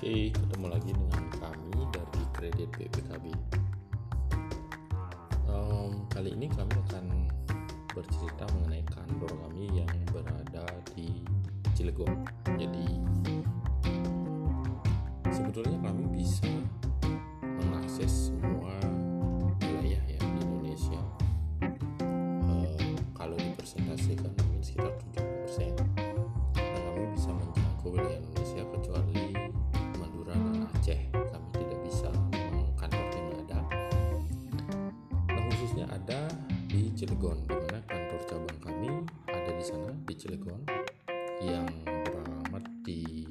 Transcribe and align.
Oke, 0.00 0.32
ketemu 0.32 0.66
lagi 0.72 0.96
dengan 0.96 1.24
kami 1.28 1.84
dari 1.92 2.22
Kredit 2.32 2.72
BPKB. 2.72 3.36
Em, 5.44 5.92
kali 6.08 6.32
ini 6.32 6.48
kami 6.48 6.72
akan 6.88 7.28
bercerita 7.92 8.48
mengenai 8.56 8.80
kantor 8.88 9.28
kami 9.28 9.68
yang 9.76 9.92
berada 10.08 10.64
di 10.96 11.20
Cilegon. 11.76 12.16
Jadi, 12.56 12.96
sebetulnya 15.28 15.76
kami 15.84 16.08
bisa 16.16 16.48
mengakses 17.60 18.32
semua 18.32 18.72
wilayah 19.60 20.00
ya 20.08 20.16
di 20.16 20.40
Indonesia. 20.40 21.00
Eh, 21.60 22.96
kalau 23.12 23.36
dipresentasikan 23.36 24.32
mungkin 24.32 24.64
sekitar 24.64 24.96
70% 25.12 25.76
dan 26.56 26.80
kami 26.88 27.04
bisa 27.12 27.28
menjangkau 27.36 28.00
wilayah 28.00 28.29
ada 35.90 36.30
di 36.70 36.94
Cilegon 36.94 37.42
di 37.50 37.54
mana 37.58 37.82
kantor 37.82 38.22
cabang 38.30 38.58
kami 38.62 38.90
ada 39.26 39.50
di 39.50 39.64
sana 39.66 39.90
di 40.06 40.14
Cilegon 40.14 40.62
yang 41.42 41.66
beralamat 42.06 42.62
di 42.86 43.26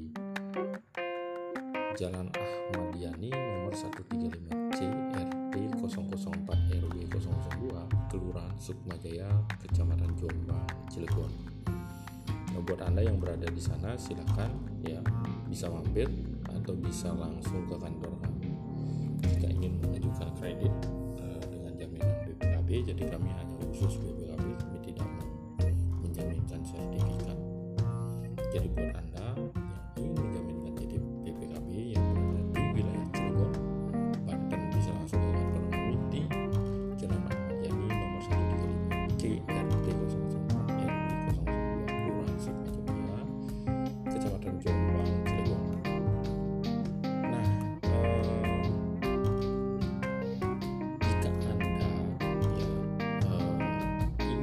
Jalan 1.96 2.28
Ahmad 2.36 2.92
Yani 3.00 3.32
nomor 3.32 3.72
135C 3.72 4.78
RT 5.16 5.54
004 5.80 6.84
RW 6.84 6.96
002 7.08 8.12
Kelurahan 8.12 8.56
Sukmajaya 8.60 9.28
Kecamatan 9.64 10.12
Jombang 10.20 10.64
Cilegon. 10.92 11.32
Nah, 12.52 12.60
buat 12.60 12.80
anda 12.84 13.00
yang 13.00 13.16
berada 13.16 13.48
di 13.48 13.60
sana 13.60 13.96
silakan 13.96 14.52
ya 14.84 15.00
bisa 15.48 15.68
mampir 15.72 16.08
atau 16.44 16.76
bisa 16.76 17.08
langsung 17.16 17.64
ke 17.68 17.76
kantor 17.76 18.12
kami. 18.20 18.52
Jika 19.24 19.48
ingin 19.48 19.80
mengajukan 19.80 20.28
kredit 20.40 20.99
Jadi 22.70 23.02
kami 23.02 23.34
hanya 23.34 23.54
khusus 23.66 23.98
BPKB 23.98 24.46
kami 24.62 24.78
tidak 24.86 25.08
men- 25.18 25.74
menjaminkan 26.06 26.62
sertifikat. 26.62 27.38
Jadi 28.54 28.66
buat 28.70 28.94
anda 28.94 29.09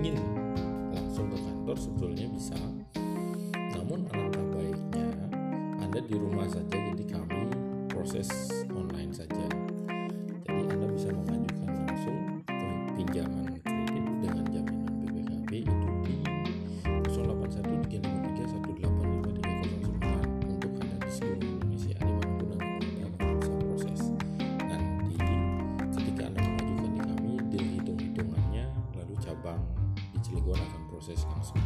ingin 0.08 0.24
langsung 0.96 1.28
ke 1.28 1.38
kantor 1.38 1.76
sebetulnya 1.76 2.26
bisa. 2.32 2.58
Namun 3.76 4.08
alangkah 4.16 4.46
baiknya 4.56 5.08
anda 5.84 6.00
di 6.04 6.16
rumah 6.16 6.48
saja 6.48 6.78
jadi 6.78 7.06
kami 7.10 7.52
proses 7.92 8.30
online 8.72 9.12
saja. 9.12 9.48
Jadi 10.46 10.64
Anda 10.70 10.88
bisa 10.94 11.10
mengajukan 11.12 11.72
langsung 11.84 12.18
pinjaman 12.96 13.57
proses 30.98 31.22
langsung 31.30 31.62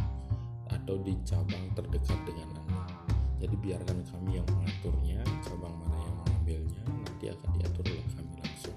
atau 0.68 1.00
di 1.00 1.16
cabang 1.24 1.72
terdekat 1.72 2.20
dengan 2.28 2.52
Anda. 2.52 2.84
Jadi 3.40 3.56
biarkan 3.64 4.04
kami 4.04 4.36
yang 4.36 4.44
mengaturnya, 4.44 5.24
cabang 5.40 5.72
mana 5.72 5.96
yang 6.04 6.16
mengambilnya 6.20 6.84
nanti 6.84 7.32
akan 7.32 7.48
diatur 7.56 7.80
oleh 7.88 8.04
kami 8.12 8.36
langsung 8.44 8.76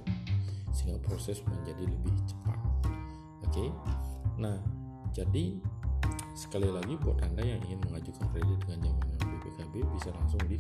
sehingga 0.71 0.95
proses 1.03 1.43
menjadi 1.43 1.83
lebih 1.91 2.15
cepat. 2.23 2.55
Oke. 3.51 3.67
Nah, 4.39 4.55
jadi 5.11 5.59
sekali 6.31 6.71
lagi 6.71 6.95
buat 7.03 7.19
Anda 7.19 7.43
yang 7.43 7.59
ingin 7.67 7.83
mengajukan 7.91 8.31
kredit 8.31 8.55
dengan 8.63 8.79
jaminan 8.95 9.19
BPKB 9.27 9.83
bisa 9.91 10.15
langsung 10.15 10.39
di 10.47 10.55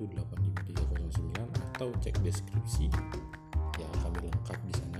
081353185309 0.00 1.44
atau 1.76 1.92
cek 2.00 2.16
deskripsi. 2.24 2.88
Ya, 3.76 3.88
kami 4.00 4.32
lengkap 4.32 4.58
di 4.64 4.72
sana, 4.80 4.91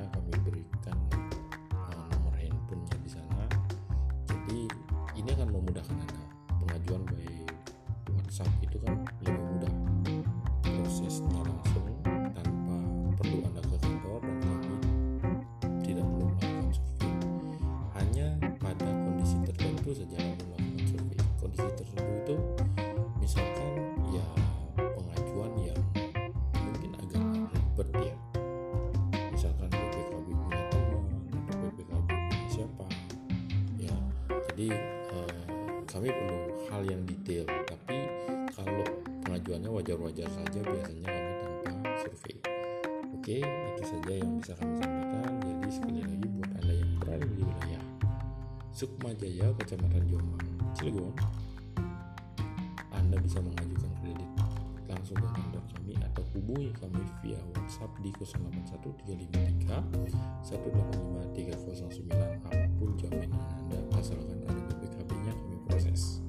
jadi 34.52 34.68
eh, 35.16 35.32
kami 35.88 36.12
perlu 36.12 36.68
hal 36.68 36.84
yang 36.84 37.00
detail. 37.08 37.48
Tapi 37.64 38.04
kalau 38.52 38.84
pengajuannya 39.24 39.72
wajar-wajar 39.72 40.28
saja 40.28 40.60
biasanya 40.60 41.08
kami 41.08 41.32
tanpa 41.64 41.88
survei. 42.04 42.36
Oke 43.16 43.40
itu 43.40 43.82
saja 43.88 44.12
yang 44.12 44.36
bisa 44.36 44.52
kami 44.60 44.76
sampaikan. 44.76 45.32
Jadi 45.40 45.72
sekali 45.72 46.04
lagi 46.04 46.28
buat 46.36 46.52
anda 46.60 46.74
yang 46.76 46.92
berada 47.00 47.24
di 47.24 47.40
wilayah 47.40 47.80
Sukmajaya 48.76 49.56
Kecamatan 49.56 50.04
Jombang 50.04 50.44
Cilegon 50.76 51.16
anda 52.92 53.16
bisa 53.16 53.40
mengajukan 53.40 53.88
kredit 54.04 54.28
langsung 54.84 55.16
ke 55.16 55.28
kantor 55.32 55.64
kami 55.72 55.96
atau 55.96 56.20
hubungi 56.36 56.68
kami 56.76 57.00
via 57.24 57.40
WhatsApp 57.56 57.88
di 58.04 58.12
081353 58.20 60.44
185309 60.44 62.12
apa 62.12 62.62
pun 62.82 62.98
jaminan 62.98 63.32
Anda 63.32 63.78
asalkan 63.94 64.41
proses. 65.82 66.22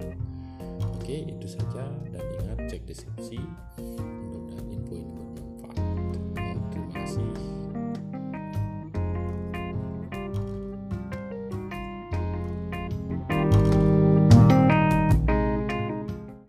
Oke 0.97 1.30
itu 1.30 1.46
saja. 1.46 1.86
Dan 2.09 2.25
ingat 2.41 2.58
cek 2.66 2.81
deskripsi 2.90 3.38
untuk 3.78 4.58
info-info 4.74 5.24
bermanfaat. 5.38 6.58
Terima 6.74 6.90
kasih. 6.97 7.53